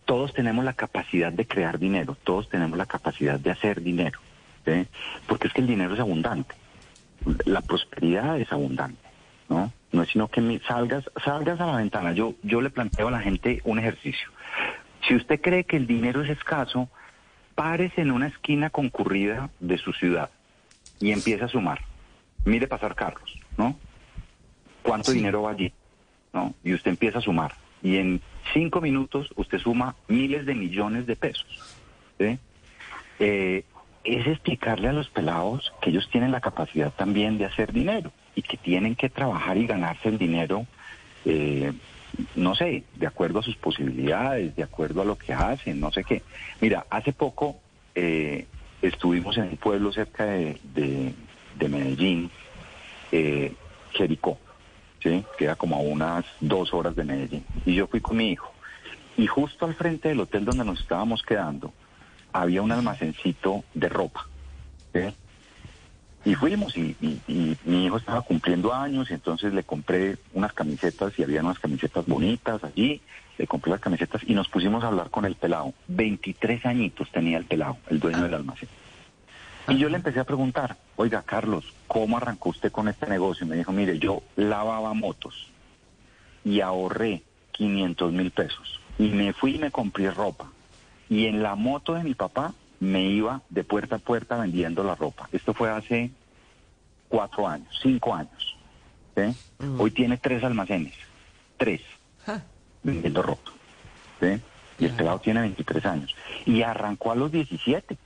[0.04, 4.18] todos tenemos la capacidad de crear dinero, todos tenemos la capacidad de hacer dinero,
[4.64, 4.86] ¿sí?
[5.28, 6.54] porque es que el dinero es abundante,
[7.44, 9.08] la prosperidad es abundante,
[9.48, 9.72] ¿no?
[9.92, 12.12] No es sino que salgas, salgas a la ventana.
[12.12, 14.28] Yo, yo le planteo a la gente un ejercicio.
[15.06, 16.88] Si usted cree que el dinero es escaso,
[17.54, 20.30] párese en una esquina concurrida de su ciudad
[20.98, 21.82] y empieza a sumar.
[22.44, 23.76] Mire pasar carros, ¿no?
[24.82, 25.72] ¿Cuánto dinero va allí?
[26.32, 26.54] ¿No?
[26.64, 27.54] Y usted empieza a sumar.
[27.82, 28.20] Y en
[28.52, 31.62] cinco minutos usted suma miles de millones de pesos.
[32.18, 32.38] ¿sí?
[33.18, 33.64] Eh,
[34.04, 38.42] es explicarle a los pelados que ellos tienen la capacidad también de hacer dinero y
[38.42, 40.66] que tienen que trabajar y ganarse el dinero,
[41.26, 41.72] eh,
[42.34, 46.04] no sé, de acuerdo a sus posibilidades, de acuerdo a lo que hacen, no sé
[46.04, 46.22] qué.
[46.60, 47.56] Mira, hace poco
[47.94, 48.46] eh,
[48.80, 51.14] estuvimos en un pueblo cerca de, de-
[51.58, 52.30] de Medellín,
[53.12, 53.52] eh,
[53.92, 54.38] Jericó,
[55.02, 55.24] ¿sí?
[55.38, 57.44] queda como a unas dos horas de Medellín.
[57.64, 58.52] Y yo fui con mi hijo.
[59.16, 61.72] Y justo al frente del hotel donde nos estábamos quedando,
[62.32, 64.26] había un almacencito de ropa.
[66.24, 66.96] Y fuimos y
[67.64, 72.06] mi hijo estaba cumpliendo años y entonces le compré unas camisetas y había unas camisetas
[72.06, 73.00] bonitas allí.
[73.38, 75.72] Le compré las camisetas y nos pusimos a hablar con el pelado.
[75.88, 78.68] 23 añitos tenía el pelado, el dueño del almacén.
[79.68, 83.46] Y yo le empecé a preguntar, oiga Carlos, ¿cómo arrancó usted con este negocio?
[83.46, 85.50] Y me dijo, mire, yo lavaba motos
[86.44, 88.80] y ahorré 500 mil pesos.
[88.98, 90.50] Y me fui y me compré ropa.
[91.08, 94.94] Y en la moto de mi papá me iba de puerta a puerta vendiendo la
[94.94, 95.28] ropa.
[95.32, 96.10] Esto fue hace
[97.08, 98.56] cuatro años, cinco años.
[99.16, 99.36] ¿sí?
[99.78, 100.94] Hoy tiene tres almacenes,
[101.56, 101.82] tres,
[102.82, 103.50] vendiendo ropa.
[104.20, 104.40] ¿sí?
[104.78, 106.14] Y el pelado tiene 23 años.
[106.46, 107.98] Y arrancó a los 17.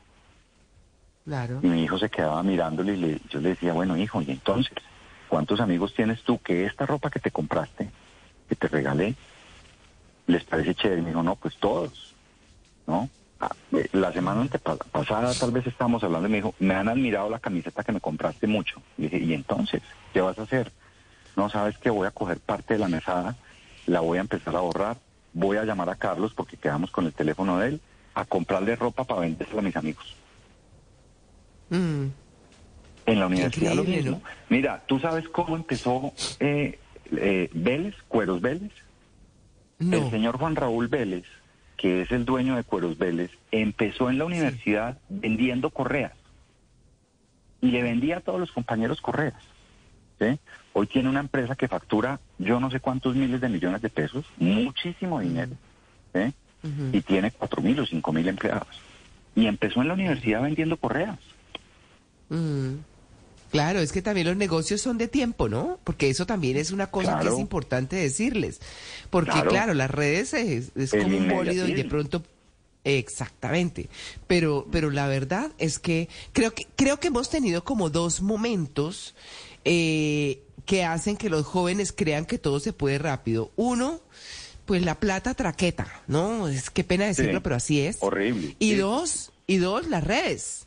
[1.62, 4.72] Y mi hijo se quedaba mirándole y le- yo le decía, bueno hijo, y entonces,
[5.28, 7.90] ¿cuántos amigos tienes tú que esta ropa que te compraste,
[8.48, 9.14] que te regalé,
[10.26, 11.00] les parece chévere?
[11.00, 12.14] Y me dijo, no, pues todos,
[12.86, 13.08] ¿no?
[13.40, 14.46] Ah, eh, La semana
[14.92, 18.00] pasada tal vez estábamos hablando y me dijo, me han admirado la camiseta que me
[18.00, 18.82] compraste mucho.
[18.96, 19.82] Y dije, ¿y entonces?
[20.12, 20.70] ¿Qué vas a hacer?
[21.36, 23.36] No, sabes que voy a coger parte de la mesada,
[23.86, 24.98] la voy a empezar a ahorrar,
[25.32, 27.80] voy a llamar a Carlos porque quedamos con el teléfono de él,
[28.14, 30.14] a comprarle ropa para vendérsela a mis amigos.
[31.70, 32.06] Mm.
[33.06, 34.22] En la universidad lo mismo.
[34.48, 36.78] Mira, ¿tú sabes cómo empezó eh,
[37.12, 38.72] eh, Vélez, Cueros Vélez?
[39.78, 41.24] El señor Juan Raúl Vélez,
[41.76, 46.12] que es el dueño de Cueros Vélez, empezó en la universidad vendiendo correas.
[47.60, 49.34] Y le vendía a todos los compañeros correas.
[50.18, 50.38] ¿sí?
[50.72, 54.24] Hoy tiene una empresa que factura yo no sé cuántos miles de millones de pesos,
[54.38, 55.52] muchísimo dinero.
[56.14, 56.32] ¿sí?
[56.92, 58.68] Y tiene cuatro mil o cinco mil empleados.
[59.34, 61.18] Y empezó en la universidad vendiendo correas.
[62.28, 62.74] Mm.
[63.50, 65.78] Claro, es que también los negocios son de tiempo, ¿no?
[65.84, 68.60] Porque eso también es una cosa que es importante decirles.
[69.10, 69.50] Porque, Claro.
[69.50, 72.22] claro, las redes es, es como un bólido y de pronto.
[72.82, 73.88] Exactamente.
[74.26, 79.14] Pero, pero la verdad es que creo que, creo que hemos tenido como dos momentos
[79.64, 83.52] eh, que hacen que los jóvenes crean que todo se puede rápido.
[83.56, 84.00] Uno,
[84.66, 86.48] pues la plata traqueta, ¿no?
[86.48, 87.40] Es qué pena decirlo, Sí.
[87.42, 87.96] pero así es.
[88.00, 88.56] Horrible.
[88.58, 88.76] Y Sí.
[88.76, 90.66] dos, y dos, las redes.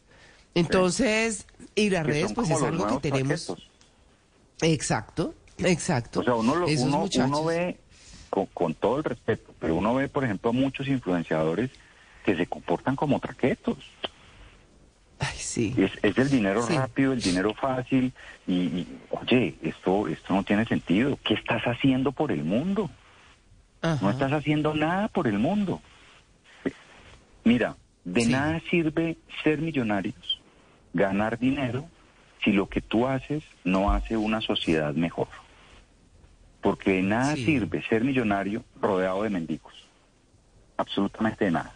[0.60, 3.46] Entonces, y las redes pues es algo que tenemos.
[3.46, 3.70] traquetos.
[4.62, 6.22] Exacto, exacto.
[6.22, 7.78] O sea, uno, lo- uno, uno ve,
[8.30, 11.70] con, con todo el respeto, pero uno ve, por ejemplo, a muchos influenciadores
[12.26, 13.78] que se comportan como traquetos.
[15.20, 15.74] Ay, sí.
[15.78, 16.76] Es, es el dinero Sí.
[16.78, 18.13] rápido, el dinero fácil.
[18.46, 21.17] Y, y, oye, esto, esto no tiene sentido.
[21.24, 22.89] ¿Qué estás haciendo por el mundo?
[24.02, 25.82] No estás haciendo nada por el mundo.
[27.43, 28.32] Mira, de Sí.
[28.32, 30.37] nada sirve ser millonarios,
[30.97, 31.88] ganar dinero,
[32.43, 35.27] si lo que tú haces no hace una sociedad mejor.
[36.62, 37.45] Porque de nada Sí.
[37.45, 39.73] sirve ser millonario rodeado de mendigos.
[40.75, 41.73] Absolutamente de nada.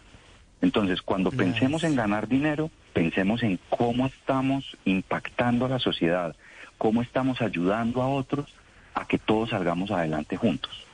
[0.60, 6.36] Entonces, cuando pensemos en ganar dinero, pensemos en cómo estamos impactando a la sociedad,
[6.78, 8.54] cómo estamos ayudando a otros
[8.94, 10.86] a que todos salgamos adelante juntos.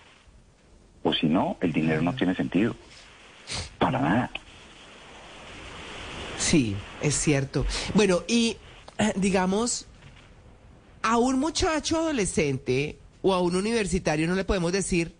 [1.02, 2.74] O si no, el dinero no tiene sentido.
[3.78, 4.30] Para nada.
[6.38, 7.64] Sí, es cierto.
[7.94, 8.56] Bueno, y
[9.16, 9.86] digamos,
[11.02, 15.14] a un muchacho adolescente o a un universitario no le podemos decir,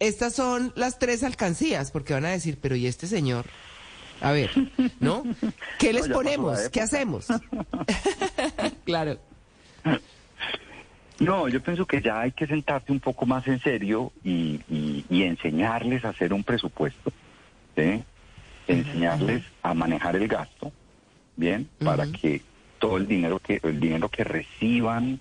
[0.00, 3.46] estas son las tres alcancías, porque van a decir, pero ¿y este señor?
[4.20, 4.50] A ver,
[5.00, 5.24] ¿no?
[5.78, 6.58] ¿Qué les ponemos?
[6.58, 6.84] ¿Qué época.
[6.84, 7.26] hacemos?
[8.84, 9.18] claro.
[11.18, 15.04] No, yo pienso que ya hay que sentarse un poco más en serio y, y-
[15.08, 17.12] y enseñarles a hacer un presupuesto,
[17.76, 18.02] ¿sí?
[18.66, 20.72] enseñarles a manejar el gasto,
[21.36, 22.42] bien, para que
[22.78, 25.20] todo el dinero que el dinero que reciban,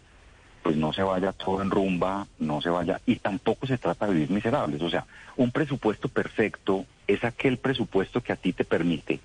[0.64, 4.14] pues no se vaya todo en rumba, no se vaya y tampoco se trata de
[4.14, 4.82] vivir miserables.
[4.82, 5.06] O sea,
[5.38, 9.20] un presupuesto perfecto es aquel presupuesto que a ti te permite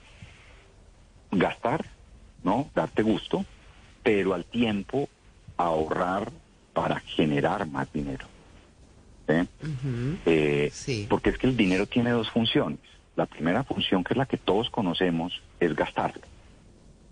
[1.30, 1.84] gastar,
[2.42, 2.70] ¿no?
[2.74, 3.44] Darte gusto,
[4.02, 5.08] pero al tiempo
[5.56, 6.30] ahorrar
[6.72, 8.26] para generar más dinero.
[9.26, 9.48] ¿sí?
[10.26, 10.70] Eh,
[11.08, 12.78] Porque es que el dinero tiene dos funciones.
[13.16, 16.22] La primera función, que es la que todos conocemos, es gastarlo.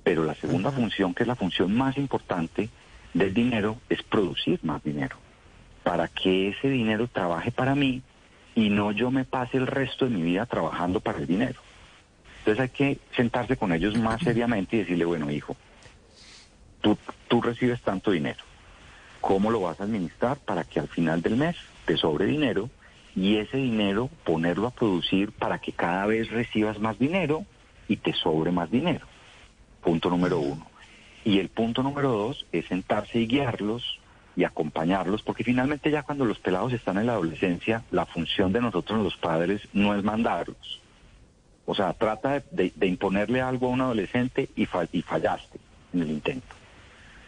[0.04, 2.68] Pero la segunda función, que es la función más importante
[3.14, 5.16] del dinero, es producir más dinero.
[5.82, 8.02] Para que ese dinero trabaje para mí
[8.54, 11.60] y no yo me pase el resto de mi vida trabajando para el dinero.
[12.38, 15.56] Entonces hay que sentarse con ellos más seriamente y decirle, bueno, hijo,
[16.82, 18.44] tú, tú recibes tanto dinero.
[19.22, 22.68] ¿Cómo lo vas a administrar para que al final del mes te sobre dinero
[23.16, 27.46] y ese dinero ponerlo a producir para que cada vez recibas más dinero
[27.88, 29.06] y te sobre más dinero?
[29.84, 30.66] Punto número uno.
[31.24, 33.98] Y el punto número dos es sentarse y guiarlos
[34.36, 38.60] y acompañarlos, porque finalmente ya cuando los pelados están en la adolescencia, la función de
[38.60, 40.80] nosotros los padres no es mandarlos.
[41.66, 45.58] O sea, trata de, de- de imponerle algo a un adolescente y, fa- y fallaste
[45.92, 46.54] en el intento.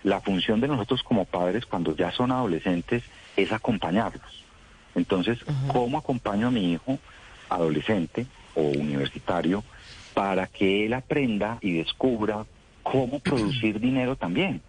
[0.03, 3.03] la función de nosotros como padres cuando ya son adolescentes
[3.37, 4.45] es acompañarlos.
[4.95, 5.39] Entonces,
[5.69, 6.99] ¿cómo acompaño a mi hijo
[7.49, 9.65] adolescente o universitario
[10.17, 12.47] para que él aprenda y descubra
[12.83, 14.63] cómo producir dinero también?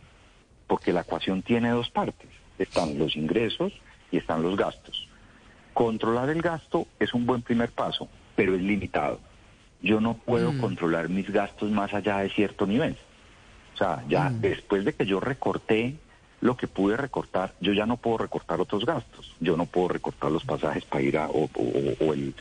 [0.67, 2.27] Porque la ecuación tiene dos partes.
[2.59, 3.71] Están los ingresos
[4.11, 5.07] y están los gastos.
[5.73, 9.21] Controlar el gasto es un buen primer paso, pero es limitado.
[9.81, 10.57] Yo no puedo Mm.
[10.59, 12.97] controlar mis gastos más allá de cierto nivel.
[13.73, 15.95] O sea, ya después de que yo recorté
[16.41, 19.33] lo que pude recortar, yo ya no puedo recortar otros gastos.
[19.39, 22.33] Yo no puedo recortar los pasajes para ir a, o, o- o el,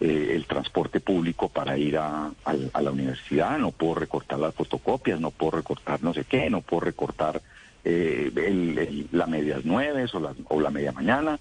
[0.00, 4.54] eh, el transporte público para ir a, al- a la universidad, no puedo recortar las
[4.54, 7.40] fotocopias, no puedo recortar no sé qué, no puedo recortar
[7.84, 11.38] eh, el- el- la medias nueve o la, o la media mañana,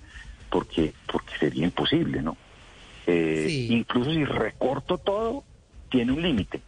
[0.50, 2.38] porque, porque sería imposible, ¿no?
[3.08, 5.44] Eh, Incluso si recorto todo,
[5.90, 6.62] tiene un límite.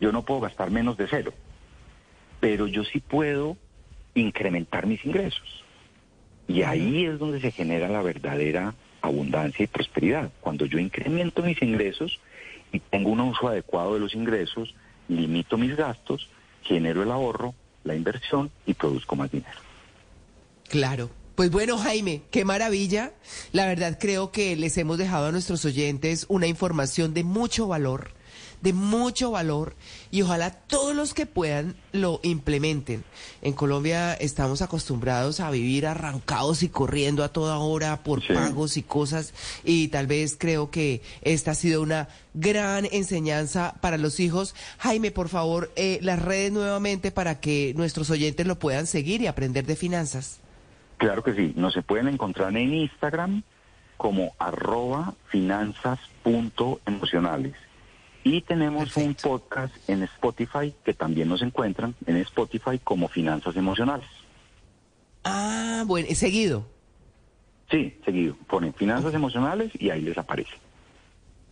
[0.00, 1.32] Yo no puedo gastar menos de cero,
[2.40, 3.56] pero yo sí puedo
[4.14, 5.64] incrementar mis ingresos.
[6.48, 10.30] Y ahí es donde se genera la verdadera abundancia y prosperidad.
[10.40, 12.20] Cuando yo incremento mis ingresos
[12.72, 14.74] y tengo un uso adecuado de los ingresos,
[15.08, 16.28] limito mis gastos,
[16.62, 19.58] genero el ahorro, la inversión y produzco más dinero.
[20.68, 21.10] Claro.
[21.34, 23.12] Pues bueno, Jaime, qué maravilla.
[23.52, 28.10] La verdad creo que les hemos dejado a nuestros oyentes una información de mucho valor,
[28.62, 29.74] de mucho valor,
[30.10, 33.04] y ojalá todos los que puedan lo implementen.
[33.42, 38.82] En Colombia estamos acostumbrados a vivir arrancados y corriendo a toda hora por pagos y
[38.82, 39.34] cosas,
[39.64, 44.54] y tal vez creo que esta ha sido una gran enseñanza para los hijos.
[44.78, 49.26] Jaime, por favor, eh, las redes nuevamente para que nuestros oyentes lo puedan seguir y
[49.26, 50.40] aprender de finanzas.
[50.98, 53.42] Claro que sí, nos se pueden encontrar en Instagram
[53.96, 57.54] como arroba finanzas.emocionales.
[58.24, 64.08] Y tenemos un podcast en Spotify que también nos encuentran en Spotify como Finanzas Emocionales.
[65.24, 66.66] Ah, bueno, ¿y seguido.
[67.70, 68.36] Sí, seguido.
[68.48, 70.52] Ponen Finanzas Emocionales y ahí les aparece.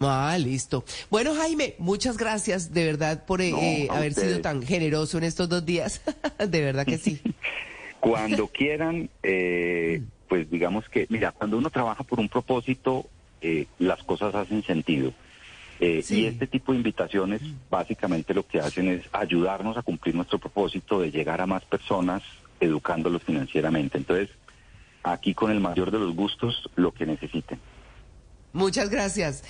[0.00, 0.84] Ah, listo.
[1.10, 5.48] Bueno, Jaime, muchas gracias de verdad por eh, No, haber sido tan generoso en estos
[5.48, 6.02] dos días.
[6.38, 7.20] de verdad que sí.
[8.00, 13.06] Cuando quieran, eh, pues digamos que, mira, cuando uno trabaja por un propósito,
[13.42, 15.12] eh, las cosas hacen sentido.
[15.80, 20.38] Eh, Y este tipo de invitaciones básicamente lo que hacen es ayudarnos a cumplir nuestro
[20.38, 22.22] propósito de llegar a más personas
[22.60, 23.96] educándolos financieramente.
[23.96, 24.28] Entonces,
[25.02, 27.58] aquí con el mayor de los gustos, lo que necesiten.
[28.52, 29.42] Muchas gracias.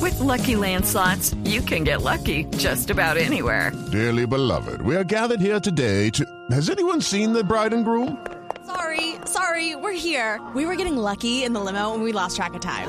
[0.00, 3.72] With Lucky Land slots, you can get lucky just about anywhere.
[3.90, 6.24] Dearly beloved, we are gathered here today to.
[6.50, 8.16] Has anyone seen the bride and groom?
[8.66, 10.40] Sorry, sorry, we're here.
[10.54, 12.88] We were getting lucky in the limo and we lost track of time.